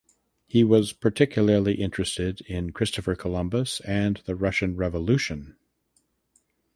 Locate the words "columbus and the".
3.13-4.35